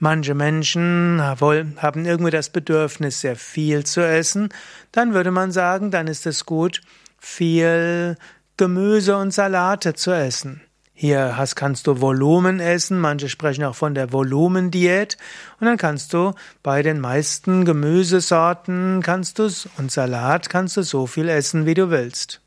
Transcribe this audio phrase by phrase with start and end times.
[0.00, 4.48] Manche Menschen haben irgendwie das Bedürfnis, sehr viel zu essen,
[4.90, 6.80] dann würde man sagen, dann ist es gut,
[7.20, 8.16] viel
[8.56, 10.60] Gemüse und Salate zu essen.
[10.96, 15.16] Hier hast, kannst du Volumen essen, manche sprechen auch von der Volumendiät
[15.58, 21.08] und dann kannst du bei den meisten Gemüsesorten kannst du und Salat kannst du so
[21.08, 22.40] viel essen, wie du willst.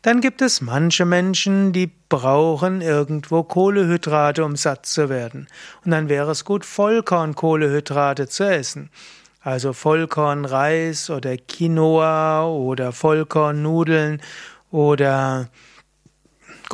[0.00, 5.46] Dann gibt es manche Menschen, die brauchen irgendwo Kohlehydrate, um satt zu werden.
[5.84, 8.90] Und dann wäre es gut, Vollkornkohlehydrate zu essen.
[9.40, 14.22] Also Vollkornreis oder Quinoa oder Vollkornnudeln
[14.70, 15.48] oder